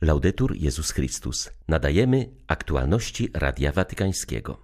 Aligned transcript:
Laudetur 0.00 0.56
Jezus 0.56 0.90
Chrystus. 0.90 1.50
Nadajemy 1.68 2.30
aktualności 2.46 3.28
Radia 3.34 3.72
Watykańskiego. 3.72 4.62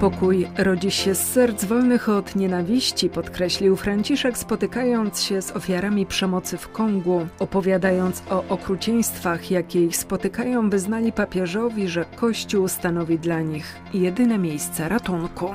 Pokój 0.00 0.48
rodzi 0.58 0.90
się 0.90 1.14
z 1.14 1.32
serc 1.32 1.64
wolnych 1.64 2.08
od 2.08 2.36
nienawiści, 2.36 3.08
podkreślił 3.08 3.76
Franciszek, 3.76 4.38
spotykając 4.38 5.22
się 5.22 5.42
z 5.42 5.50
ofiarami 5.50 6.06
przemocy 6.06 6.58
w 6.58 6.68
Kongu. 6.68 7.26
Opowiadając 7.38 8.22
o 8.30 8.44
okrucieństwach, 8.48 9.50
jakie 9.50 9.84
ich 9.84 9.96
spotykają, 9.96 10.70
wyznali 10.70 11.12
papieżowi, 11.12 11.88
że 11.88 12.04
Kościół 12.04 12.68
stanowi 12.68 13.18
dla 13.18 13.40
nich 13.40 13.76
jedyne 13.94 14.38
miejsce 14.38 14.88
ratunku. 14.88 15.50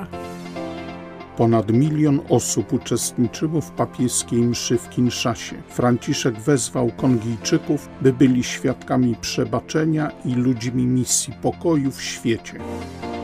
Ponad 1.37 1.71
milion 1.71 2.19
osób 2.29 2.73
uczestniczyło 2.73 3.61
w 3.61 3.71
papieskiej 3.71 4.41
mszy 4.41 4.77
w 4.77 4.89
Kinszasie. 4.89 5.55
Franciszek 5.69 6.39
wezwał 6.39 6.91
Kongijczyków, 6.97 7.89
by 8.01 8.13
byli 8.13 8.43
świadkami 8.43 9.15
przebaczenia 9.21 10.11
i 10.25 10.35
ludźmi 10.35 10.85
misji 10.85 11.33
pokoju 11.41 11.91
w 11.91 12.01
świecie. 12.01 12.53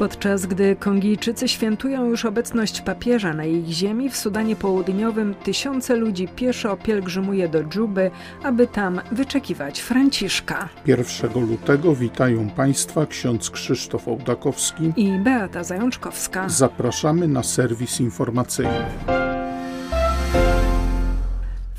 Podczas 0.04 0.46
gdy 0.46 0.76
Kongijczycy 0.76 1.48
świętują 1.48 2.06
już 2.06 2.26
obecność 2.26 2.82
papieża 2.82 3.34
na 3.34 3.46
ich 3.46 3.68
ziemi, 3.68 4.10
w 4.10 4.18
Sudanie 4.18 4.56
Południowym 4.56 5.36
tysiące 5.36 5.96
ludzi 5.96 6.28
pieszo 6.28 6.78
pielgrzymuje 6.78 7.50
do 7.50 7.64
Dżuby, 7.64 8.12
aby 8.44 8.68
tam 8.68 9.02
wyczekiwać 9.12 9.80
Franciszka. 9.80 10.70
1 10.86 11.48
lutego 11.50 11.96
witają 11.96 12.50
Państwa 12.50 13.06
ksiądz 13.06 13.50
Krzysztof 13.50 14.08
Ołdakowski 14.08 14.94
i 14.96 15.20
Beata 15.20 15.64
Zajączkowska. 15.64 16.50
Zapraszamy 16.50 17.28
na 17.28 17.44
serwis 17.44 18.00
informacyjny. 18.00 19.23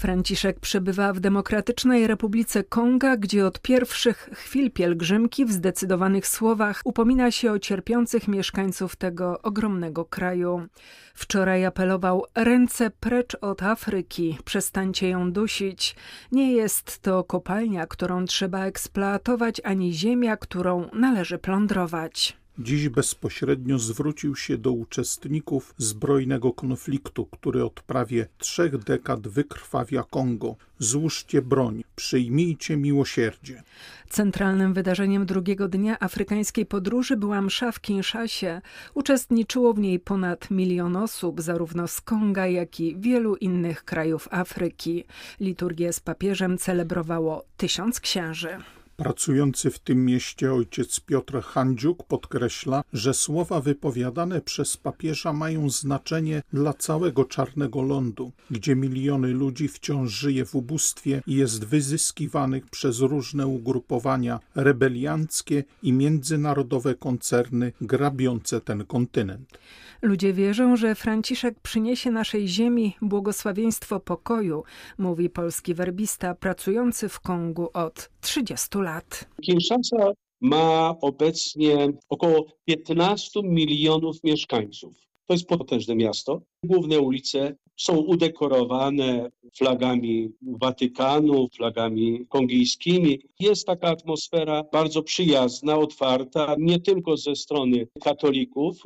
Franciszek 0.05 0.61
przebywa 0.61 1.13
w 1.13 1.21
Demokratycznej 1.21 2.07
Republice 2.07 2.65
Konga, 2.65 3.17
gdzie 3.17 3.47
od 3.47 3.61
pierwszych 3.61 4.31
chwil 4.33 4.71
pielgrzymki 4.71 5.45
w 5.45 5.53
zdecydowanych 5.53 6.27
słowach 6.27 6.81
upomina 6.85 7.31
się 7.31 7.53
o 7.53 7.59
cierpiących 7.59 8.29
mieszkańców 8.29 8.97
tego 8.97 9.43
ogromnego 9.43 10.05
kraju. 10.05 10.67
Wczoraj 11.15 11.65
apelował: 11.65 12.25
ręce 12.35 12.91
precz 12.91 13.37
od 13.41 13.63
Afryki, 13.63 14.39
przestańcie 14.45 15.09
ją 15.09 15.33
dusić. 15.33 15.97
Nie 16.33 16.53
jest 16.53 16.99
to 17.03 17.25
kopalnia, 17.25 17.87
którą 17.87 18.25
trzeba 18.25 18.65
eksploatować, 18.65 19.61
ani 19.65 19.93
ziemia, 19.93 20.37
którą 20.37 20.89
należy 20.93 21.39
plądrować. 21.39 22.44
Dziś 22.59 22.89
bezpośrednio 22.89 23.79
zwrócił 23.79 24.37
się 24.37 24.59
do 24.59 24.73
uczestników 24.73 25.75
zbrojnego 25.79 26.53
konfliktu, 26.53 27.27
który 27.27 27.65
od 27.65 27.83
prawie 27.83 28.27
trzech 28.39 28.79
dekad 28.79 29.29
wykrwawia 29.29 30.03
Kongo. 30.11 30.57
Złóżcie 30.79 31.43
broń, 31.43 31.85
przyjmijcie 31.97 32.77
miłosierdzie. 32.77 33.63
Centralnym 34.09 34.75
wydarzeniem 34.75 35.27
drugiego 35.27 35.69
dnia 35.69 35.97
afrykańskiej 36.01 36.67
podróży 36.67 37.17
była 37.17 37.43
msza 37.43 37.73
w 37.73 37.81
Kinszasie. 37.81 38.61
Uczestniczyło 38.95 39.75
w 39.75 39.79
niej 39.79 40.01
ponad 40.01 40.51
milion 40.51 40.97
osób, 40.97 41.41
zarówno 41.41 41.89
z 41.89 42.01
Konga, 42.01 42.47
jak 42.47 42.81
i 42.81 42.97
wielu 42.99 43.37
innych 43.37 43.85
krajów 43.85 44.29
Afryki. 44.31 45.05
Liturgię 45.41 45.93
z 45.93 46.01
papieżem 46.01 46.59
celebrowało 46.59 47.45
tysiąc 47.57 48.01
księży. 48.01 48.59
Pracujący 48.97 49.71
w 49.71 49.79
tym 49.79 50.05
mieście 50.05 50.53
ojciec 50.53 51.01
Piotr 51.01 51.43
Handziuk 51.43 52.07
podkreśla, 52.07 52.85
że 52.93 53.15
słowa 53.15 53.61
wypowiadane 53.61 54.41
przez 54.41 54.77
papieża 54.77 55.33
mają 55.33 55.71
znaczenie 55.71 56.43
dla 56.53 56.73
całego 56.73 57.25
czarnego 57.25 57.83
lądu, 57.83 58.33
gdzie 58.51 58.77
miliony 58.77 59.29
ludzi 59.29 59.69
wciąż 59.69 60.13
żyje 60.13 60.45
w 60.45 60.55
ubóstwie 60.55 61.23
i 61.27 61.35
jest 61.35 61.65
wyzyskiwanych 61.65 62.67
przez 62.67 63.01
różne 63.01 63.47
ugrupowania 63.47 64.41
rebelianckie 64.55 65.65
i 65.83 65.93
międzynarodowe 65.93 66.95
koncerny 66.95 67.73
grabiące 67.81 68.61
ten 68.61 68.85
kontynent. 68.85 69.59
Ludzie 70.05 70.33
wierzą, 70.33 70.77
że 70.77 70.95
Franciszek 70.95 71.61
przyniesie 71.61 72.11
naszej 72.11 72.49
ziemi 72.49 72.97
błogosławieństwo 73.03 74.01
pokoju, 74.01 74.63
mówi 74.99 75.31
polski 75.31 75.75
werbista 75.75 76.35
pracujący 76.35 77.09
w 77.09 77.21
Kongu 77.21 77.69
od 77.75 78.11
30 78.21 78.79
lat. 78.79 79.29
Kinshasa 79.43 80.13
ma 80.41 80.95
obecnie 81.01 81.89
około 82.09 82.47
15 82.65 83.41
milionów 83.43 84.17
mieszkańców. 84.25 84.97
To 85.27 85.35
jest 85.35 85.47
potężne 85.47 85.97
miasto. 85.97 86.43
Główne 86.65 87.01
ulice 87.01 87.57
są 87.77 87.97
udekorowane 87.97 89.31
flagami 89.59 90.33
Watykanu, 90.43 91.49
flagami 91.57 92.27
kongijskimi. 92.29 93.21
Jest 93.41 93.67
taka 93.67 93.89
atmosfera 93.89 94.65
bardzo 94.73 95.03
przyjazna, 95.03 95.79
otwarta, 95.79 96.57
nie 96.59 96.81
tylko 96.81 97.17
ze 97.17 97.37
strony 97.37 97.89
katolików, 98.03 98.77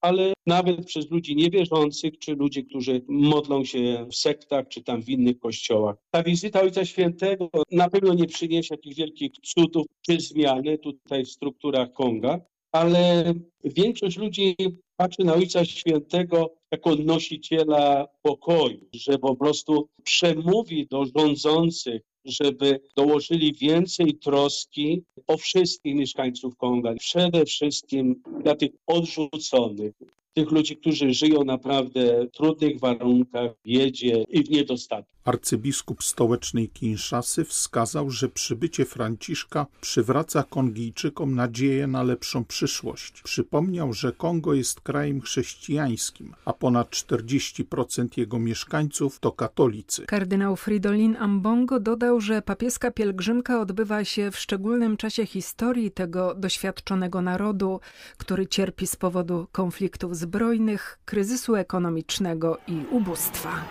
ale 0.00 0.32
nawet 0.46 0.86
przez 0.86 1.10
ludzi 1.10 1.36
niewierzących, 1.36 2.18
czy 2.18 2.34
ludzi, 2.34 2.64
którzy 2.64 3.02
modlą 3.08 3.64
się 3.64 4.06
w 4.10 4.16
sektach, 4.16 4.68
czy 4.68 4.82
tam 4.82 5.02
w 5.02 5.08
innych 5.08 5.38
kościołach. 5.38 5.96
Ta 6.10 6.22
wizyta 6.22 6.60
Ojca 6.60 6.84
Świętego 6.84 7.50
na 7.70 7.90
pewno 7.90 8.14
nie 8.14 8.26
przyniesie 8.26 8.74
jakichś 8.74 8.96
wielkich 8.96 9.32
cudów 9.42 9.86
czy 10.06 10.20
zmiany 10.20 10.78
tutaj 10.78 11.24
w 11.24 11.30
strukturach 11.30 11.92
Konga, 11.92 12.40
ale 12.72 13.34
większość 13.64 14.16
ludzi 14.16 14.56
patrzy 14.96 15.24
na 15.24 15.34
Ojca 15.34 15.64
Świętego 15.64 16.54
jako 16.72 16.94
nosiciela 16.94 18.06
pokoju, 18.22 18.88
że 18.92 19.18
po 19.18 19.36
prostu 19.36 19.88
przemówi 20.04 20.86
do 20.86 21.04
rządzących, 21.16 22.02
żeby 22.24 22.80
dołożyli 22.96 23.52
więcej 23.52 24.14
troski 24.14 25.02
o 25.26 25.36
wszystkich 25.36 25.94
mieszkańców 25.94 26.56
Konga, 26.56 26.94
przede 26.94 27.44
wszystkim 27.44 28.22
dla 28.42 28.56
tych 28.56 28.70
odrzuconych, 28.86 29.92
tych 30.32 30.50
ludzi, 30.50 30.76
którzy 30.76 31.12
żyją 31.12 31.44
naprawdę 31.44 32.26
w 32.26 32.30
trudnych 32.30 32.80
warunkach, 32.80 33.52
w 33.52 33.68
biedzie 33.68 34.24
i 34.28 34.42
w 34.42 34.50
niedostatku. 34.50 35.17
Arcybiskup 35.28 36.04
stołecznej 36.04 36.68
Kinszasy 36.68 37.44
wskazał, 37.44 38.10
że 38.10 38.28
przybycie 38.28 38.84
Franciszka 38.84 39.66
przywraca 39.80 40.42
Kongijczykom 40.42 41.34
nadzieję 41.34 41.86
na 41.86 42.02
lepszą 42.02 42.44
przyszłość. 42.44 43.22
Przypomniał, 43.22 43.92
że 43.92 44.12
Kongo 44.12 44.54
jest 44.54 44.80
krajem 44.80 45.20
chrześcijańskim, 45.20 46.34
a 46.44 46.52
ponad 46.52 46.90
40% 46.90 48.18
jego 48.18 48.38
mieszkańców 48.38 49.18
to 49.20 49.32
katolicy. 49.32 50.06
Kardynał 50.06 50.56
Fridolin 50.56 51.16
Ambongo 51.16 51.80
dodał, 51.80 52.20
że 52.20 52.42
papieska 52.42 52.90
pielgrzymka 52.90 53.60
odbywa 53.60 54.04
się 54.04 54.30
w 54.30 54.38
szczególnym 54.38 54.96
czasie 54.96 55.26
historii 55.26 55.90
tego 55.90 56.34
doświadczonego 56.34 57.22
narodu, 57.22 57.80
który 58.18 58.46
cierpi 58.46 58.86
z 58.86 58.96
powodu 58.96 59.46
konfliktów 59.52 60.16
zbrojnych, 60.16 60.98
kryzysu 61.04 61.56
ekonomicznego 61.56 62.58
i 62.66 62.82
ubóstwa. 62.90 63.64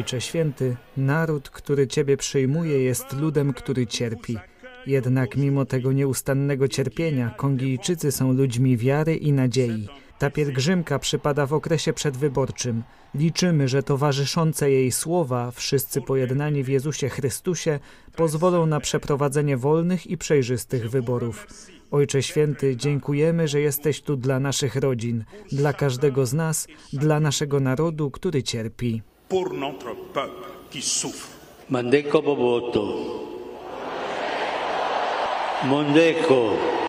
Ojcze 0.00 0.20
Święty, 0.20 0.76
naród, 0.96 1.50
który 1.50 1.86
Ciebie 1.86 2.16
przyjmuje, 2.16 2.82
jest 2.82 3.12
ludem, 3.12 3.52
który 3.52 3.86
cierpi. 3.86 4.36
Jednak 4.86 5.36
mimo 5.36 5.64
tego 5.64 5.92
nieustannego 5.92 6.68
cierpienia, 6.68 7.30
Kongijczycy 7.36 8.12
są 8.12 8.32
ludźmi 8.32 8.76
wiary 8.76 9.16
i 9.16 9.32
nadziei. 9.32 9.88
Ta 10.18 10.30
pielgrzymka 10.30 10.98
przypada 10.98 11.46
w 11.46 11.52
okresie 11.52 11.92
przedwyborczym. 11.92 12.82
Liczymy, 13.14 13.68
że 13.68 13.82
towarzyszące 13.82 14.70
jej 14.70 14.92
słowa, 14.92 15.50
wszyscy 15.50 16.00
pojednani 16.00 16.64
w 16.64 16.68
Jezusie 16.68 17.08
Chrystusie, 17.08 17.78
pozwolą 18.16 18.66
na 18.66 18.80
przeprowadzenie 18.80 19.56
wolnych 19.56 20.06
i 20.06 20.18
przejrzystych 20.18 20.90
wyborów. 20.90 21.46
Ojcze 21.90 22.22
Święty, 22.22 22.76
dziękujemy, 22.76 23.48
że 23.48 23.60
jesteś 23.60 24.02
tu 24.02 24.16
dla 24.16 24.40
naszych 24.40 24.76
rodzin, 24.76 25.24
dla 25.52 25.72
każdego 25.72 26.26
z 26.26 26.32
nas, 26.34 26.66
dla 26.92 27.20
naszego 27.20 27.60
narodu, 27.60 28.10
który 28.10 28.42
cierpi. 28.42 29.02
Pour 29.30 29.52
notre 29.52 29.94
peuple 30.12 30.48
qui 30.72 30.82
souffre. 30.82 31.28
Mandeko 31.68 32.20
Boboto. 32.20 32.84
Mondeko. 35.66 36.79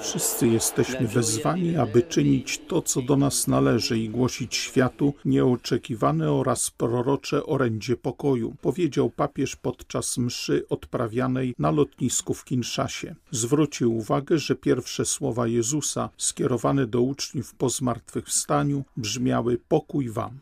Wszyscy 0.00 0.48
jesteśmy 0.48 1.08
wezwani, 1.08 1.76
aby 1.76 2.02
czynić 2.02 2.60
to, 2.68 2.82
co 2.82 3.02
do 3.02 3.16
nas 3.16 3.48
należy 3.48 3.98
i 3.98 4.08
głosić 4.08 4.56
światu 4.56 5.14
nieoczekiwane 5.24 6.32
oraz 6.32 6.70
prorocze 6.70 7.46
orędzie 7.46 7.96
pokoju, 7.96 8.54
powiedział 8.60 9.10
papież 9.10 9.56
podczas 9.56 10.18
mszy 10.18 10.64
odprawianej 10.68 11.54
na 11.58 11.70
lotnisku 11.70 12.34
w 12.34 12.44
Kinszasie. 12.44 13.14
Zwrócił 13.30 13.96
uwagę, 13.96 14.38
że 14.38 14.54
pierwsze 14.54 15.04
słowa 15.04 15.46
Jezusa 15.46 16.10
skierowane 16.16 16.86
do 16.86 17.00
uczniów 17.00 17.54
po 17.54 17.68
zmartwychwstaniu 17.68 18.84
brzmiały 18.96 19.58
pokój 19.68 20.08
wam. 20.08 20.38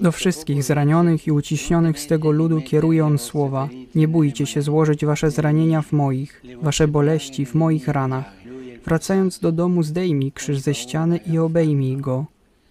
Do 0.00 0.12
wszystkich 0.12 0.62
zranionych 0.62 1.26
i 1.26 1.32
uciśnionych 1.32 2.00
z 2.00 2.06
tego 2.06 2.30
ludu 2.30 2.60
kieruje 2.60 3.04
on 3.04 3.18
słowa: 3.18 3.68
Nie 3.94 4.08
bójcie 4.08 4.46
się 4.46 4.62
złożyć 4.62 5.04
wasze 5.04 5.30
zranienia 5.30 5.82
w 5.82 5.92
moich, 5.92 6.42
wasze 6.70 6.88
boleści 6.88 7.46
w 7.46 7.54
moich 7.54 7.88
ranach. 7.88 8.32
Wracając 8.84 9.38
do 9.38 9.52
domu, 9.52 9.82
zdejmij 9.82 10.32
krzyż 10.32 10.58
ze 10.58 10.74
ściany 10.74 11.16
i 11.16 11.38
obejmij 11.38 11.96
go. 11.96 12.26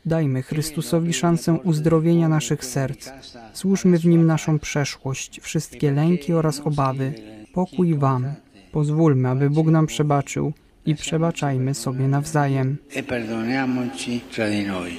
Dajmy 0.05 0.41
Chrystusowi 0.41 1.13
szansę 1.13 1.53
uzdrowienia 1.63 2.29
naszych 2.29 2.65
serc. 2.65 3.09
Złóżmy 3.53 3.97
w 3.99 4.05
nim 4.05 4.25
naszą 4.25 4.59
przeszłość, 4.59 5.39
wszystkie 5.41 5.91
lęki 5.91 6.33
oraz 6.33 6.59
obawy. 6.59 7.13
Pokój 7.53 7.95
Wam. 7.95 8.25
Pozwólmy, 8.71 9.29
aby 9.29 9.49
Bóg 9.49 9.67
nam 9.67 9.87
przebaczył 9.87 10.53
i 10.89 10.95
przebaczajmy 10.95 11.73
sobie 11.73 12.07
nawzajem. 12.07 12.77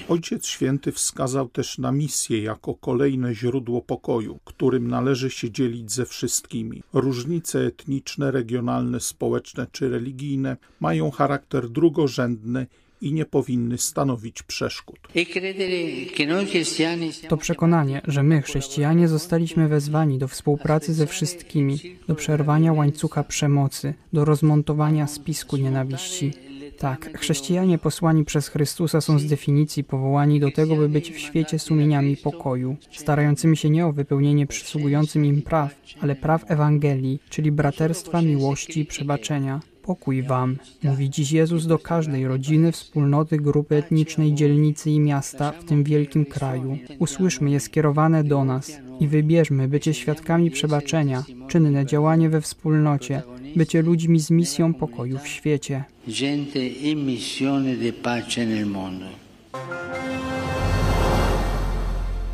Ojciec 0.09 0.47
Święty 0.47 0.93
wskazał 0.93 1.49
też 1.49 1.79
na 1.79 1.93
misję 1.93 2.43
jako 2.43 2.75
kolejne 2.75 3.35
źródło 3.35 3.83
pokoju, 3.83 4.39
którym 4.45 4.89
należy 4.89 5.31
się 5.31 5.51
dzielić 5.51 5.93
ze 5.93 6.07
wszystkimi. 6.07 6.83
Różnice 6.93 7.61
etniczne, 7.67 8.31
regionalne, 8.31 9.01
społeczne 9.01 9.67
czy 9.73 9.89
religijne 9.89 10.57
mają 10.81 11.11
charakter 11.11 11.69
drugorzędny 11.69 12.67
i 13.01 13.13
nie 13.13 13.25
powinny 13.25 13.79
stanowić 13.79 14.43
przeszkód. 14.43 14.99
To 17.29 17.37
przekonanie, 17.37 18.01
że 18.05 18.23
my, 18.23 18.43
chrześcijanie, 18.43 19.09
zostaliśmy 19.09 19.69
wezwani 19.69 20.19
do 20.19 20.29
współpracy 20.29 20.95
ze 20.95 21.07
wszystkimi, 21.07 21.79
do 22.09 22.15
przerwania 22.15 22.73
łańcucha 22.73 23.25
przemocy, 23.25 23.95
do 24.13 24.25
rozmontowania 24.25 25.07
spisku 25.07 25.57
nienawiści. 25.57 26.33
Tak, 26.79 27.19
chrześcijanie 27.19 27.79
posłani 27.79 28.25
przez 28.25 28.49
Chrystusa 28.49 29.01
są 29.01 29.19
z 29.19 29.27
definicji 29.27 29.85
powołani 29.85 30.41
do 30.41 30.51
tego, 30.51 30.77
by 30.77 30.89
być 30.89 31.13
w 31.13 31.19
świecie 31.19 31.59
sumieniami 31.59 32.17
pokoju, 32.17 32.77
starającymi 32.93 33.57
się 33.57 33.71
nie 33.71 33.87
o 33.87 33.93
wypełnienie 33.93 34.47
przysługującym 34.47 35.25
im 35.25 35.43
praw, 35.43 35.75
ale 36.01 36.17
praw 36.17 36.51
Ewangelii, 36.51 37.19
czyli 37.31 37.53
braterstwa, 37.53 38.23
miłości 38.23 38.81
i 38.81 38.87
przebaczenia. 38.87 39.61
Pokój 39.91 40.23
wam, 40.23 40.57
mówi 40.83 41.11
dziś 41.11 41.33
Jezus 41.33 41.67
do 41.67 41.79
każdej 41.79 42.27
rodziny, 42.27 42.73
wspólnoty, 42.73 43.37
grupy 43.37 43.77
etnicznej, 43.77 44.35
dzielnicy 44.35 44.91
i 44.91 45.01
miasta 45.01 45.53
w 45.53 45.65
tym 45.65 45.85
wielkim 45.85 46.25
kraju. 46.25 46.79
Usłyszmy 46.99 47.51
je 47.51 47.61
skierowane 47.61 48.25
do 48.25 48.45
nas 48.45 48.73
i 49.01 49.09
wybierzmy 49.09 49.69
bycie 49.69 49.95
świadkami 49.95 50.51
przebaczenia, 50.51 51.25
czynne 51.49 51.87
działanie 51.87 52.29
we 52.29 52.41
wspólnocie, 52.41 53.23
bycie 53.57 53.83
ludźmi 53.83 54.21
z 54.21 54.31
misją 54.31 54.75
pokoju 54.75 55.19
w 55.19 55.29
świecie. 55.29 55.85
Gente 56.09 56.67
in 56.67 57.07
missione 57.07 57.77
di 57.77 57.93
pace 57.93 58.47
nel 58.47 58.67
mondo. 58.67 59.07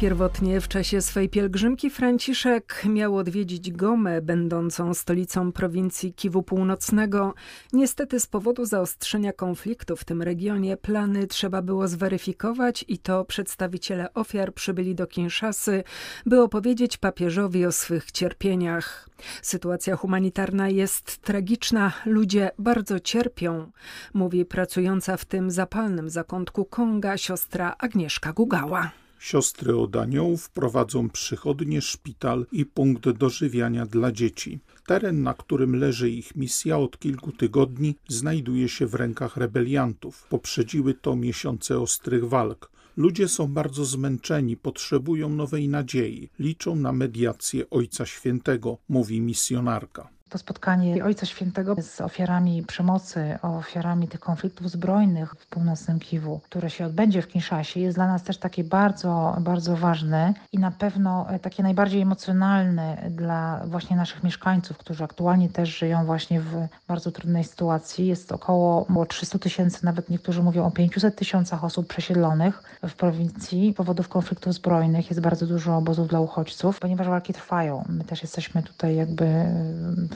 Pierwotnie 0.00 0.60
w 0.60 0.69
czasie 0.69 1.02
swej 1.02 1.28
pielgrzymki 1.28 1.90
Franciszek 1.90 2.82
miał 2.88 3.16
odwiedzić 3.16 3.72
Gomę, 3.72 4.22
będącą 4.22 4.94
stolicą 4.94 5.52
prowincji 5.52 6.14
Kiwu 6.14 6.43
Północnego. 6.43 7.34
Niestety 7.72 8.20
z 8.20 8.26
powodu 8.26 8.64
zaostrzenia 8.64 9.32
konfliktu 9.32 9.96
w 9.96 10.04
tym 10.04 10.22
regionie 10.22 10.76
plany 10.76 11.26
trzeba 11.26 11.62
było 11.62 11.88
zweryfikować 11.88 12.84
i 12.88 12.98
to 12.98 13.25
przedstawiciele 13.25 14.14
ofiar 14.14 14.54
przybyli 14.54 14.94
do 14.94 15.06
Kinszasy, 15.06 15.84
by 16.26 16.43
opowiedzieć 16.43 16.96
papieżowi 16.96 17.66
o 17.66 17.72
swych 17.72 18.12
cierpieniach. 18.12 19.08
Sytuacja 19.43 19.96
humanitarna 19.96 20.69
jest 20.69 21.19
tragiczna, 21.19 21.93
ludzie 22.06 22.50
bardzo 22.58 23.00
cierpią, 23.00 23.70
mówi 24.14 24.44
pracująca 24.44 25.16
w 25.16 25.25
tym 25.25 25.50
zapalnym 25.50 26.10
zakątku 26.10 26.64
Konga 26.64 27.16
siostra 27.16 27.75
Agnieszka 27.78 28.32
Gugała. 28.32 29.06
Siostry 29.18 29.76
od 29.76 29.96
aniołów 29.96 30.50
prowadzą 30.50 31.10
przychodnie, 31.10 31.82
szpital 31.82 32.46
i 32.52 32.66
punkt 32.66 33.10
dożywiania 33.10 33.86
dla 33.86 34.12
dzieci. 34.12 34.60
Teren, 34.86 35.22
na 35.22 35.34
którym 35.34 35.76
leży 35.76 36.10
ich 36.10 36.36
misja 36.36 36.78
od 36.78 36.98
kilku 36.98 37.32
tygodni, 37.32 37.94
znajduje 38.08 38.68
się 38.68 38.86
w 38.86 38.94
rękach 38.94 39.36
rebeliantów. 39.36 40.26
Poprzedziły 40.28 40.94
to 40.94 41.16
miesiące 41.16 41.80
ostrych 41.80 42.28
walk. 42.28 42.70
Ludzie 42.96 43.28
są 43.28 43.46
bardzo 43.46 43.84
zmęczeni, 43.84 44.56
potrzebują 44.56 45.28
nowej 45.28 45.69
nadziei, 45.69 46.30
liczą 46.38 46.76
na 46.76 46.92
mediację 46.92 47.70
Ojca 47.70 48.06
Świętego, 48.06 48.78
mówi 48.88 49.20
misjonarka. 49.20 50.15
To 50.36 50.40
spotkanie 50.40 51.04
Ojca 51.04 51.26
Świętego 51.26 51.76
z 51.82 52.00
ofiarami 52.00 52.62
przemocy, 52.62 53.38
ofiarami 53.42 54.08
tych 54.08 54.20
konfliktów 54.20 54.70
zbrojnych 54.70 55.34
w 55.38 55.46
północnym 55.46 55.98
Kiwu, 55.98 56.40
które 56.44 56.70
się 56.70 56.86
odbędzie 56.86 57.22
w 57.22 57.28
Kinszasie, 57.28 57.80
jest 57.80 57.96
dla 57.96 58.06
nas 58.06 58.22
też 58.22 58.38
takie 58.38 58.64
bardzo, 58.64 59.36
bardzo 59.40 59.76
ważne 59.76 60.34
i 60.52 60.58
na 60.58 60.70
pewno 60.70 61.26
takie 61.42 61.62
najbardziej 61.62 62.00
emocjonalne 62.00 63.10
dla 63.10 63.62
właśnie 63.66 63.96
naszych 63.96 64.24
mieszkańców, 64.24 64.78
którzy 64.78 65.04
aktualnie 65.04 65.48
też 65.48 65.78
żyją 65.78 66.04
właśnie 66.04 66.40
w 66.40 66.68
bardzo 66.88 67.10
trudnej 67.12 67.44
sytuacji. 67.44 68.06
Jest 68.06 68.32
około 68.32 68.86
300 69.08 69.38
tysięcy, 69.38 69.84
nawet 69.84 70.10
niektórzy 70.10 70.42
mówią 70.42 70.64
o 70.64 70.70
500 70.70 71.16
tysiącach 71.16 71.64
osób 71.64 71.86
przesiedlonych 71.86 72.62
w 72.82 72.94
prowincji 72.94 73.72
z 73.72 73.76
powodów 73.76 74.08
konfliktów 74.08 74.54
zbrojnych. 74.54 75.10
Jest 75.10 75.20
bardzo 75.20 75.46
dużo 75.46 75.76
obozów 75.76 76.08
dla 76.08 76.20
uchodźców, 76.20 76.80
ponieważ 76.80 77.06
walki 77.08 77.32
trwają. 77.32 77.84
My 77.88 78.04
też 78.04 78.22
jesteśmy 78.22 78.62
tutaj 78.62 78.96
jakby 78.96 79.44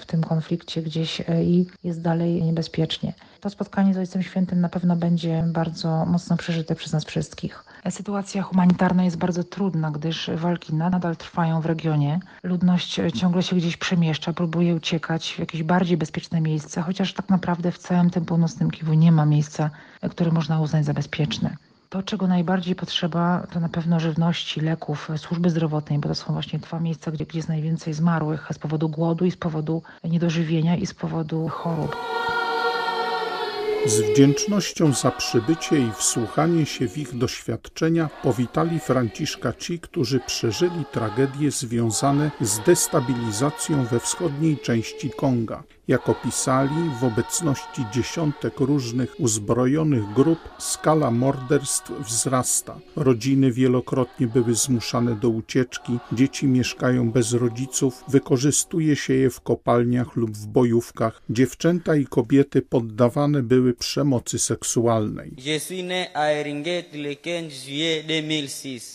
w 0.00 0.06
tym 0.10 0.24
konflikcie 0.24 0.82
gdzieś 0.82 1.20
e, 1.20 1.44
i 1.44 1.66
jest 1.84 2.02
dalej 2.02 2.42
niebezpiecznie. 2.42 3.14
To 3.40 3.50
spotkanie 3.50 3.94
z 3.94 3.96
Ojcem 3.96 4.22
Świętym 4.22 4.60
na 4.60 4.68
pewno 4.68 4.96
będzie 4.96 5.44
bardzo 5.46 6.06
mocno 6.06 6.36
przeżyte 6.36 6.74
przez 6.74 6.92
nas 6.92 7.04
wszystkich. 7.04 7.64
Sytuacja 7.90 8.42
humanitarna 8.42 9.04
jest 9.04 9.16
bardzo 9.16 9.44
trudna, 9.44 9.90
gdyż 9.90 10.30
walki 10.34 10.74
nadal 10.74 11.16
trwają 11.16 11.60
w 11.60 11.66
regionie. 11.66 12.20
Ludność 12.42 13.00
ciągle 13.14 13.42
się 13.42 13.56
gdzieś 13.56 13.76
przemieszcza, 13.76 14.32
próbuje 14.32 14.74
uciekać 14.74 15.32
w 15.32 15.38
jakieś 15.38 15.62
bardziej 15.62 15.96
bezpieczne 15.96 16.40
miejsca, 16.40 16.82
chociaż 16.82 17.12
tak 17.12 17.28
naprawdę 17.28 17.72
w 17.72 17.78
całym 17.78 18.10
tym 18.10 18.24
północnym 18.24 18.70
Kiwu 18.70 18.94
nie 18.94 19.12
ma 19.12 19.26
miejsca, 19.26 19.70
które 20.10 20.30
można 20.30 20.60
uznać 20.60 20.84
za 20.84 20.94
bezpieczne. 20.94 21.56
To, 21.90 22.02
czego 22.02 22.26
najbardziej 22.26 22.74
potrzeba, 22.74 23.46
to 23.52 23.60
na 23.60 23.68
pewno 23.68 24.00
żywności, 24.00 24.60
leków, 24.60 25.08
służby 25.16 25.50
zdrowotnej, 25.50 25.98
bo 25.98 26.08
to 26.08 26.14
są 26.14 26.32
właśnie 26.32 26.58
dwa 26.58 26.80
miejsca, 26.80 27.10
gdzie, 27.10 27.26
gdzie 27.26 27.38
jest 27.38 27.48
najwięcej 27.48 27.94
zmarłych 27.94 28.48
z 28.52 28.58
powodu 28.58 28.88
głodu 28.88 29.24
i 29.24 29.30
z 29.30 29.36
powodu 29.36 29.82
niedożywienia 30.04 30.76
i 30.76 30.86
z 30.86 30.94
powodu 30.94 31.48
chorób. 31.48 31.96
Z 33.86 34.00
wdzięcznością 34.00 34.92
za 34.92 35.10
przybycie 35.10 35.78
i 35.78 35.92
wsłuchanie 35.92 36.66
się 36.66 36.88
w 36.88 36.98
ich 36.98 37.18
doświadczenia 37.18 38.08
powitali 38.22 38.80
Franciszka 38.80 39.52
ci, 39.52 39.78
którzy 39.78 40.20
przeżyli 40.26 40.84
tragedie 40.92 41.50
związane 41.50 42.30
z 42.40 42.58
destabilizacją 42.58 43.84
we 43.84 44.00
wschodniej 44.00 44.58
części 44.58 45.10
Konga. 45.10 45.62
Jak 45.88 46.08
opisali, 46.08 46.90
w 47.00 47.04
obecności 47.04 47.84
dziesiątek 47.92 48.60
różnych 48.60 49.20
uzbrojonych 49.20 50.12
grup 50.12 50.38
skala 50.58 51.10
morderstw 51.10 51.92
wzrasta. 52.00 52.78
Rodziny 52.96 53.52
wielokrotnie 53.52 54.26
były 54.26 54.54
zmuszane 54.54 55.14
do 55.14 55.28
ucieczki, 55.28 55.98
dzieci 56.12 56.46
mieszkają 56.46 57.10
bez 57.10 57.32
rodziców, 57.32 58.04
wykorzystuje 58.08 58.96
się 58.96 59.14
je 59.14 59.30
w 59.30 59.40
kopalniach 59.40 60.16
lub 60.16 60.30
w 60.30 60.46
bojówkach. 60.46 61.22
Dziewczęta 61.30 61.96
i 61.96 62.06
kobiety 62.06 62.62
poddawane 62.62 63.42
były 63.42 63.69
przemocy 63.74 64.38
seksualnej. 64.38 65.36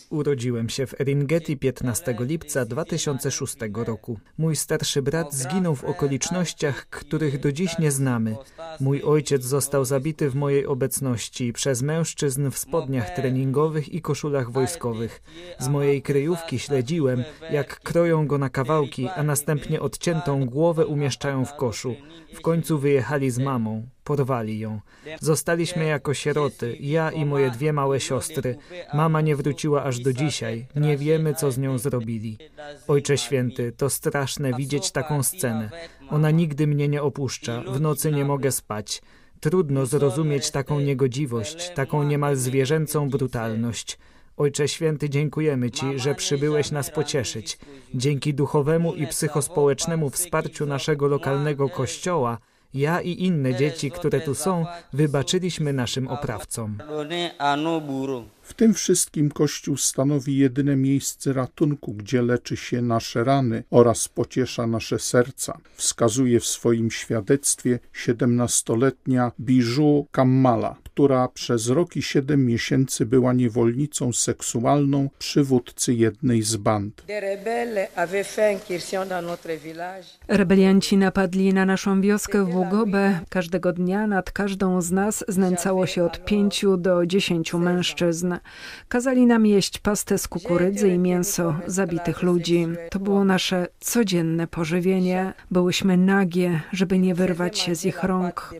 Urodziłem 0.10 0.70
się 0.70 0.88
w 0.88 1.02
Eringeti 1.02 1.58
15 1.58 2.16
lipca 2.20 2.66
2006 2.66 3.56
roku. 3.76 4.20
Mój 4.38 4.56
starszy 4.56 5.02
brat 5.02 5.34
zginął 5.34 5.76
w 5.76 5.84
okolicznościach, 5.84 6.90
których 6.90 7.40
do 7.40 7.52
dziś 7.52 7.80
nie 7.80 7.92
znamy. 7.92 8.36
Mój 8.80 9.02
ojciec 9.04 9.44
został 9.44 9.86
zabity 9.86 10.30
w 10.30 10.36
mojej 10.36 10.66
obecności 10.66 11.54
przez 11.54 11.82
mężczyzn 11.82 12.50
w 12.50 12.58
spodniach 12.58 13.16
treningowych 13.16 13.94
i 13.94 14.02
koszulach 14.02 14.52
wojskowych. 14.52 15.22
Z 15.60 15.68
mojej 15.68 16.02
kryjówki 16.02 16.60
śledziłem, 16.60 17.24
jak 17.52 17.80
kroją 17.80 18.28
go 18.28 18.38
na 18.38 18.50
kawałki, 18.50 19.08
a 19.16 19.24
następnie 19.24 19.82
odciętą 19.82 20.46
głowę 20.46 20.86
umieszczają 20.86 21.46
w 21.46 21.56
koszu. 21.56 21.96
W 22.34 22.42
końcu 22.42 22.80
wyjechali 22.80 23.32
z 23.32 23.38
mamą. 23.38 23.88
Porwali 24.06 24.60
ją. 24.60 24.80
Zostaliśmy 25.22 25.86
jako 25.86 26.14
sieroty, 26.14 26.78
ja 26.80 27.12
i 27.12 27.26
moje 27.26 27.52
dwie 27.52 27.74
małe 27.74 28.00
siostry. 28.00 28.58
Mama 28.94 29.22
nie 29.22 29.36
wróciła 29.36 29.84
aż 29.84 30.00
do 30.00 30.14
dzisiaj. 30.14 30.68
Nie 30.76 30.98
wiemy, 30.98 31.34
co 31.34 31.52
z 31.52 31.58
nią 31.58 31.78
zrobili. 31.78 32.38
Ojcze 32.88 33.18
Święty, 33.18 33.72
to 33.72 33.90
straszne 33.90 34.54
widzieć 34.54 34.92
taką 34.92 35.24
scenę. 35.24 35.70
Ona 36.10 36.32
nigdy 36.32 36.68
mnie 36.68 36.88
nie 36.88 37.02
opuszcza. 37.02 37.62
W 37.62 37.82
nocy 37.82 38.12
nie 38.12 38.26
mogę 38.26 38.52
spać. 38.52 39.02
Trudno 39.40 39.86
zrozumieć 39.86 40.52
taką 40.52 40.80
niegodziwość, 40.80 41.70
taką 41.70 42.04
niemal 42.04 42.36
zwierzęcą 42.36 43.10
brutalność. 43.10 43.98
Ojcze 44.38 44.68
Święty, 44.68 45.10
dziękujemy 45.10 45.72
Ci, 45.72 46.00
że 46.00 46.16
przybyłeś 46.16 46.72
nas 46.72 46.92
pocieszyć. 46.92 47.58
Dzięki 47.94 48.34
duchowemu 48.34 48.94
i 48.96 49.08
psychospołecznemu 49.08 50.10
wsparciu 50.10 50.66
naszego 50.66 51.08
lokalnego 51.08 51.70
kościoła, 51.70 52.38
ja 52.76 53.02
i 53.02 53.24
inne 53.24 53.56
dzieci, 53.56 53.92
które 53.92 54.22
tu 54.22 54.36
są, 54.36 54.66
wybaczyliśmy 54.94 55.74
naszym 55.74 56.08
oprawcom. 56.08 56.78
W 58.42 58.54
tym 58.54 58.74
wszystkim 58.74 59.32
Kościół 59.32 59.78
stanowi 59.78 60.38
jedyne 60.38 60.76
miejsce 60.76 61.34
ratunku, 61.34 61.94
gdzie 61.94 62.22
leczy 62.22 62.58
się 62.58 62.82
nasze 62.82 63.24
rany 63.24 63.64
oraz 63.72 64.08
pociesza 64.08 64.68
nasze 64.68 65.00
serca, 65.00 65.58
wskazuje 65.76 66.40
w 66.40 66.46
swoim 66.46 66.92
świadectwie 66.92 67.80
17-letnia 68.06 69.32
Bijou 69.40 70.08
Kammala, 70.12 70.76
która 70.96 71.28
przez 71.28 71.68
rok 71.68 71.96
i 71.96 72.02
siedem 72.02 72.46
miesięcy 72.46 73.06
była 73.06 73.34
niewolnicą 73.34 74.14
seksualną 74.14 75.10
przywódcy 75.20 75.94
jednej 75.94 76.42
z 76.42 76.56
band. 76.56 77.04
Rebelianci 80.28 80.98
napadli 80.98 81.54
na 81.54 81.66
naszą 81.66 82.02
wioskę 82.02 82.46
w 82.46 82.56
Ługobę. 82.56 83.20
Każdego 83.30 83.74
dnia 83.74 84.08
nad 84.08 84.32
każdą 84.32 84.82
z 84.82 84.92
nas 84.92 85.26
znęcało 85.28 85.86
się 85.86 86.04
od 86.04 86.26
pięciu 86.26 86.78
do 86.78 87.06
dziesięciu 87.06 87.60
mężczyzn. 87.60 88.34
Kazali 88.88 89.26
nam 89.26 89.46
jeść 89.46 89.80
pastę 89.80 90.18
z 90.18 90.28
kukurydzy 90.28 90.90
i 90.90 90.98
mięso 91.00 91.56
zabitych 91.68 92.24
ludzi. 92.24 92.68
To 92.92 93.00
było 93.00 93.24
nasze 93.24 93.68
codzienne 93.80 94.48
pożywienie. 94.48 95.34
Byłyśmy 95.52 95.98
nagie, 95.98 96.62
żeby 96.72 97.00
nie 97.00 97.16
wyrwać 97.16 97.60
się 97.60 97.76
z 97.76 97.86
ich 97.86 98.04
rąk. 98.04 98.54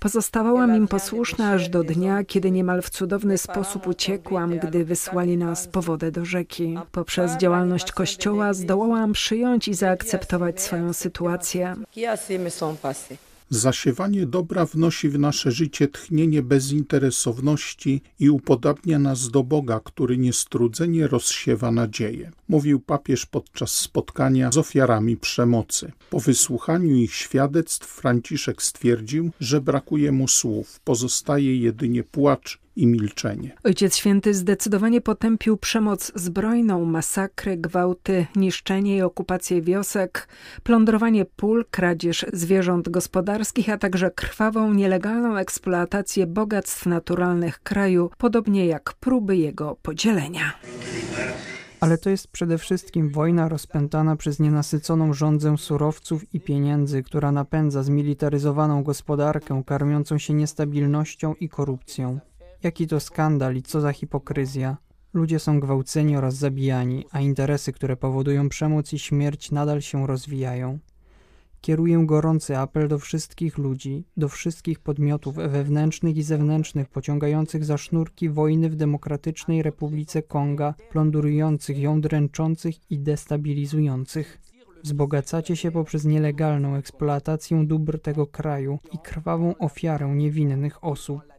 Pozostawałam 0.00 0.76
im 0.76 0.88
posłuszna 0.88 1.50
aż 1.50 1.68
do 1.68 1.75
dnia, 1.84 2.24
kiedy 2.24 2.50
niemal 2.50 2.82
w 2.82 2.90
cudowny 2.90 3.38
sposób 3.38 3.86
uciekłam, 3.86 4.58
gdy 4.58 4.84
wysłali 4.84 5.36
nas 5.36 5.68
po 5.68 5.82
wodę 5.82 6.12
do 6.12 6.24
rzeki. 6.24 6.78
Poprzez 6.92 7.36
działalność 7.36 7.92
Kościoła 7.92 8.54
zdołałam 8.54 9.12
przyjąć 9.12 9.68
i 9.68 9.74
zaakceptować 9.74 10.62
swoją 10.62 10.92
sytuację. 10.92 11.74
Zasiewanie 13.50 14.26
dobra 14.26 14.66
wnosi 14.66 15.08
w 15.08 15.18
nasze 15.18 15.50
życie 15.50 15.88
tchnienie 15.88 16.42
bezinteresowności 16.42 18.02
i 18.20 18.30
upodabnia 18.30 18.98
nas 18.98 19.30
do 19.30 19.42
Boga, 19.42 19.80
który 19.84 20.18
niestrudzenie 20.18 21.06
rozsiewa 21.06 21.70
nadzieję, 21.70 22.30
mówił 22.48 22.80
papież 22.80 23.26
podczas 23.26 23.72
spotkania 23.72 24.52
z 24.52 24.58
ofiarami 24.58 25.16
przemocy. 25.16 25.92
Po 26.10 26.20
wysłuchaniu 26.20 26.94
ich 26.94 27.14
świadectw 27.14 27.88
Franciszek 27.88 28.62
stwierdził, 28.62 29.30
że 29.40 29.60
brakuje 29.60 30.12
mu 30.12 30.28
słów, 30.28 30.80
pozostaje 30.80 31.56
jedynie 31.56 32.04
płacz 32.04 32.65
i 32.76 32.86
milczenie. 32.86 33.56
Ojciec 33.64 33.96
Święty 33.96 34.34
zdecydowanie 34.34 35.00
potępił 35.00 35.56
przemoc 35.56 36.12
zbrojną, 36.14 36.84
masakry, 36.84 37.56
gwałty, 37.56 38.26
niszczenie 38.36 38.96
i 38.96 39.02
okupację 39.02 39.62
wiosek, 39.62 40.28
plądrowanie 40.62 41.24
pól, 41.24 41.64
kradzież 41.70 42.26
zwierząt 42.32 42.88
gospodarskich, 42.88 43.70
a 43.70 43.78
także 43.78 44.10
krwawą, 44.10 44.74
nielegalną 44.74 45.36
eksploatację 45.36 46.26
bogactw 46.26 46.86
naturalnych 46.86 47.62
kraju, 47.62 48.10
podobnie 48.18 48.66
jak 48.66 48.94
próby 49.00 49.36
jego 49.36 49.76
podzielenia. 49.82 50.52
Ale 51.80 51.98
to 51.98 52.10
jest 52.10 52.28
przede 52.28 52.58
wszystkim 52.58 53.10
wojna 53.10 53.48
rozpętana 53.48 54.16
przez 54.16 54.40
nienasyconą 54.40 55.12
rządzę 55.12 55.58
surowców 55.58 56.34
i 56.34 56.40
pieniędzy, 56.40 57.02
która 57.02 57.32
napędza 57.32 57.82
zmilitaryzowaną 57.82 58.82
gospodarkę 58.82 59.62
karmiącą 59.66 60.18
się 60.18 60.34
niestabilnością 60.34 61.34
i 61.34 61.48
korupcją. 61.48 62.20
Jaki 62.66 62.86
to 62.86 63.00
skandal 63.00 63.56
i 63.56 63.62
co 63.62 63.80
za 63.80 63.92
hipokryzja. 63.92 64.76
Ludzie 65.14 65.38
są 65.38 65.60
gwałceni 65.60 66.16
oraz 66.16 66.34
zabijani, 66.34 67.04
a 67.10 67.20
interesy, 67.20 67.72
które 67.72 67.96
powodują 67.96 68.48
przemoc 68.48 68.92
i 68.92 68.98
śmierć, 68.98 69.50
nadal 69.50 69.80
się 69.80 70.06
rozwijają. 70.06 70.78
Kieruję 71.60 72.02
gorący 72.06 72.58
apel 72.58 72.88
do 72.88 72.98
wszystkich 72.98 73.58
ludzi, 73.58 74.04
do 74.16 74.28
wszystkich 74.28 74.78
podmiotów 74.80 75.34
wewnętrznych 75.34 76.16
i 76.16 76.22
zewnętrznych 76.22 76.88
pociągających 76.88 77.64
za 77.64 77.78
sznurki 77.78 78.28
wojny 78.28 78.70
w 78.70 78.76
Demokratycznej 78.76 79.62
Republice 79.62 80.22
Konga, 80.22 80.74
plądrujących 80.90 81.78
ją 81.78 82.00
dręczących 82.00 82.90
i 82.90 82.98
destabilizujących. 82.98 84.40
Wzbogacacie 84.84 85.56
się 85.56 85.70
poprzez 85.70 86.04
nielegalną 86.04 86.74
eksploatację 86.74 87.64
dóbr 87.66 88.00
tego 88.00 88.26
kraju 88.26 88.78
i 88.92 88.98
krwawą 88.98 89.54
ofiarę 89.58 90.08
niewinnych 90.08 90.84
osób. 90.84 91.35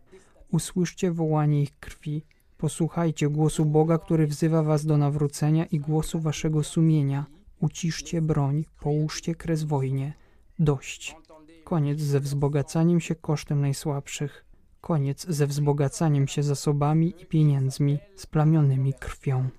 Usłyszcie 0.51 1.12
wołanie 1.12 1.62
ich 1.62 1.80
krwi, 1.80 2.24
posłuchajcie 2.58 3.30
głosu 3.30 3.66
Boga, 3.66 3.98
który 3.98 4.27
wzywa 4.27 4.63
was 4.63 4.86
do 4.86 4.98
nawrócenia 4.98 5.66
i 5.66 5.80
głosu 5.80 6.20
waszego 6.20 6.63
sumienia. 6.63 7.25
Uciszcie 7.60 8.22
broń, 8.22 8.66
połóżcie 8.82 9.36
kres 9.36 9.63
wojnie. 9.63 10.13
Dość. 10.60 11.16
Koniec 11.63 12.00
ze 12.00 12.20
wzbogacaniem 12.20 13.00
się 13.00 13.16
kosztem 13.16 13.62
najsłabszych. 13.62 14.46
Koniec 14.82 15.25
ze 15.30 15.48
wzbogacaniem 15.48 16.27
się 16.27 16.44
zasobami 16.44 17.13
i 17.22 17.25
pieniędzmi 17.25 18.00
splamionymi 18.16 18.94
krwią. 18.94 19.50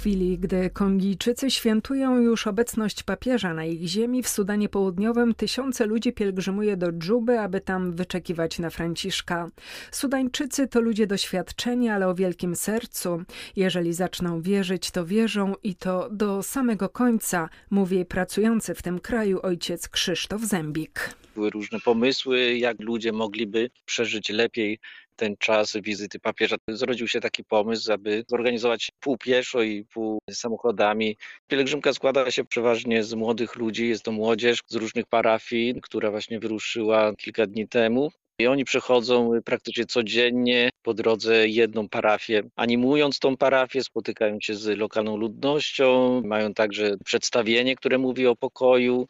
Chwili, 0.00 0.38
gdy 0.38 0.70
Kongijczycy 0.70 1.50
świętują 1.50 2.18
już 2.18 2.46
obecność 2.46 3.02
papieża 3.02 3.54
na 3.54 3.64
ich 3.64 3.88
ziemi, 3.88 4.22
w 4.22 4.28
Sudanie 4.28 4.68
Południowym 4.68 5.34
tysiące 5.34 5.86
ludzi 5.86 6.12
pielgrzymuje 6.12 6.76
do 6.76 6.92
Dżuby, 6.92 7.40
aby 7.40 7.60
tam 7.60 7.92
wyczekiwać 7.92 8.58
na 8.58 8.70
Franciszka. 8.70 9.48
Sudańczycy 9.90 10.68
to 10.68 10.80
ludzie 10.80 11.06
doświadczeni, 11.06 11.88
ale 11.88 12.08
o 12.08 12.14
wielkim 12.14 12.56
sercu. 12.56 13.22
Jeżeli 13.56 13.92
zaczną 13.92 14.42
wierzyć, 14.42 14.90
to 14.90 15.06
wierzą 15.06 15.54
i 15.62 15.74
to 15.74 16.08
do 16.10 16.42
samego 16.42 16.88
końca, 16.88 17.48
mówi 17.70 18.04
pracujący 18.04 18.74
w 18.74 18.82
tym 18.82 19.00
kraju 19.00 19.40
ojciec 19.42 19.88
Krzysztof 19.88 20.42
Zębik. 20.42 21.14
Były 21.34 21.50
różne 21.50 21.80
pomysły, 21.80 22.58
jak 22.58 22.80
ludzie 22.80 23.12
mogliby 23.12 23.70
przeżyć 23.84 24.28
lepiej 24.28 24.78
ten 25.20 25.36
czas 25.38 25.76
wizyty 25.76 26.18
papieża. 26.20 26.56
Zrodził 26.68 27.08
się 27.08 27.20
taki 27.20 27.44
pomysł, 27.44 27.92
aby 27.92 28.24
zorganizować 28.28 28.90
pół 29.00 29.18
pieszo 29.18 29.62
i 29.62 29.84
pół 29.84 30.18
samochodami. 30.30 31.16
Pielgrzymka 31.48 31.92
składa 31.92 32.30
się 32.30 32.44
przeważnie 32.44 33.04
z 33.04 33.14
młodych 33.14 33.56
ludzi, 33.56 33.88
jest 33.88 34.02
to 34.02 34.12
młodzież 34.12 34.60
z 34.66 34.74
różnych 34.74 35.06
parafii, 35.06 35.74
która 35.82 36.10
właśnie 36.10 36.40
wyruszyła 36.40 37.14
kilka 37.16 37.46
dni 37.46 37.68
temu. 37.68 38.10
I 38.38 38.46
oni 38.46 38.64
przechodzą 38.64 39.30
praktycznie 39.44 39.86
codziennie 39.86 40.70
po 40.82 40.94
drodze 40.94 41.48
jedną 41.48 41.88
parafię, 41.88 42.42
animując 42.56 43.18
tą 43.18 43.36
parafię, 43.36 43.82
spotykają 43.82 44.38
się 44.40 44.54
z 44.54 44.78
lokalną 44.78 45.16
ludnością, 45.16 46.22
mają 46.24 46.54
także 46.54 46.96
przedstawienie, 47.04 47.76
które 47.76 47.98
mówi 47.98 48.26
o 48.26 48.36
pokoju, 48.36 49.08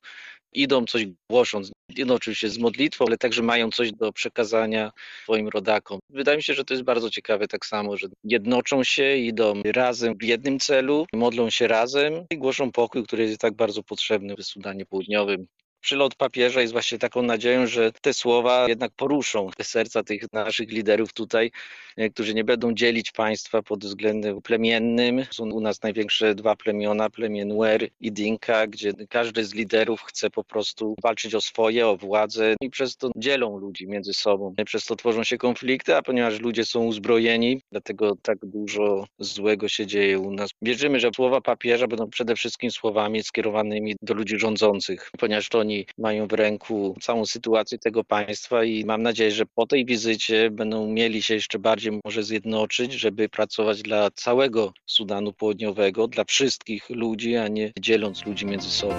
idą 0.53 0.85
coś 0.85 1.07
głosząc, 1.31 1.73
idą 1.97 2.15
oczywiście 2.15 2.51
z 2.51 2.59
modlitwą, 2.59 3.05
ale 3.09 3.17
także 3.17 3.43
mają 3.43 3.71
coś 3.71 3.93
do 3.93 4.13
przekazania 4.13 4.91
swoim 5.23 5.49
rodakom. 5.49 5.99
Wydaje 6.11 6.37
mi 6.37 6.43
się, 6.43 6.55
że 6.55 6.65
to 6.65 6.75
jest 6.75 6.85
bardzo 6.85 7.11
ciekawe 7.11 7.49
tak 7.49 7.67
samo, 7.67 7.97
że 7.97 8.07
jednoczą 8.25 8.85
się, 8.85 9.17
idą 9.17 9.63
razem 9.65 10.15
w 10.19 10.23
jednym 10.23 10.59
celu, 10.59 11.07
modlą 11.13 11.51
się 11.51 11.69
razem 11.69 12.25
i 12.31 12.39
głoszą 12.39 12.73
pokój, 12.73 13.05
który 13.05 13.25
jest 13.25 13.41
tak 13.41 13.55
bardzo 13.55 13.83
potrzebny 13.83 14.35
w 14.37 14.43
Sudanie 14.43 14.87
Południowym 14.87 15.47
przylot 15.81 16.15
papieża 16.15 16.61
jest 16.61 16.73
właśnie 16.73 16.99
taką 16.99 17.23
nadzieją, 17.23 17.67
że 17.67 17.93
te 17.93 18.13
słowa 18.13 18.69
jednak 18.69 18.93
poruszą 18.93 19.51
te 19.57 19.65
serca 19.65 20.03
tych 20.03 20.33
naszych 20.33 20.71
liderów 20.71 21.13
tutaj, 21.13 21.51
e, 21.97 22.11
którzy 22.11 22.35
nie 22.35 22.45
będą 22.45 22.75
dzielić 22.75 23.13
państwa 23.13 23.63
pod 23.63 23.85
względem 23.85 24.43
plemiennym. 24.43 25.27
Są 25.31 25.45
u 25.45 25.61
nas 25.61 25.83
największe 25.83 26.35
dwa 26.35 26.57
plemiona, 26.57 27.11
plemię 27.11 27.45
Nuer 27.45 27.89
i 28.01 28.13
Dinka, 28.13 28.67
gdzie 28.67 28.93
każdy 29.09 29.45
z 29.45 29.55
liderów 29.55 30.03
chce 30.03 30.31
po 30.31 30.45
prostu 30.45 30.95
walczyć 31.03 31.35
o 31.35 31.41
swoje, 31.41 31.89
o 31.89 31.97
władzę 31.97 32.55
i 32.61 32.71
przez 32.71 32.97
to 32.97 33.11
dzielą 33.17 33.59
ludzi 33.59 33.87
między 33.87 34.15
sobą. 34.15 34.55
Przez 34.67 34.85
to 34.85 34.97
tworzą 34.97 35.25
się 35.25 35.39
konflikty, 35.39 35.97
a 35.97 36.03
ponieważ 36.03 36.41
ludzie 36.41 36.65
są 36.65 36.85
uzbrojeni, 36.85 37.63
dlatego 37.73 38.17
tak 38.23 38.39
dużo 38.43 39.07
złego 39.19 39.69
się 39.69 39.87
dzieje 39.87 40.19
u 40.19 40.31
nas. 40.31 40.51
Wierzymy, 40.63 41.01
że 41.01 41.11
słowa 41.17 41.41
papieża 41.41 41.87
będą 41.87 42.11
przede 42.11 42.37
wszystkim 42.37 42.71
słowami 42.71 43.23
skierowanymi 43.23 43.97
do 44.03 44.15
ludzi 44.15 44.39
rządzących, 44.39 45.11
ponieważ 45.19 45.49
to 45.49 45.63
oni 45.71 45.87
mają 45.99 46.27
w 46.27 46.33
ręku 46.33 46.97
całą 47.01 47.27
sytuację 47.27 47.79
tego 47.79 48.05
państwa 48.05 48.65
i 48.65 48.85
mam 48.85 49.03
nadzieję, 49.03 49.31
że 49.31 49.47
po 49.47 49.67
tej 49.67 49.85
wizycie 49.85 50.51
będą 50.51 50.87
mieli 50.87 51.23
się 51.23 51.35
jeszcze 51.35 51.59
bardziej 51.59 52.01
może 52.05 52.23
zjednoczyć, 52.23 52.93
żeby 52.93 53.29
pracować 53.29 53.83
dla 53.83 54.11
całego 54.11 54.73
Sudanu 54.87 55.33
Południowego, 55.33 56.09
dla 56.09 56.25
wszystkich 56.25 56.91
ludzi, 56.91 57.37
a 57.37 57.49
nie 57.49 57.73
dzieląc 57.81 58.27
ludzi 58.27 58.47
między 58.47 58.71
sobą. 58.71 58.95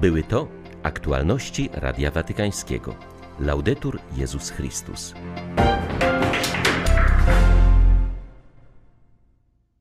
Były 0.00 0.22
to 0.22 0.48
aktualności 0.82 1.68
Radia 1.72 2.10
Watykańskiego. 2.10 2.94
Laudetur 3.40 3.98
Jezus 4.16 4.50
Chrystus. 4.50 5.14